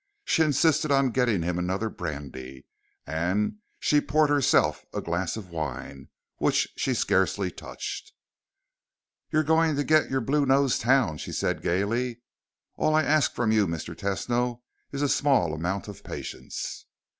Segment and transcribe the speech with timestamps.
[0.25, 2.65] She insisted on getting him another brandy,
[3.05, 8.11] and she poured herself a glass of wine, which she scarcely touched.
[9.29, 12.19] "You're going to get your blue nosed town," she said gayly.
[12.77, 13.93] "All I ask from you, Mr.
[13.95, 14.61] Tesno,
[14.91, 16.87] is a small amount of patience."